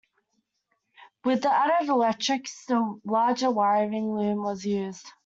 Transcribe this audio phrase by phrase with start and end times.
[1.23, 5.05] With the added electrics the larger wiring loom was used.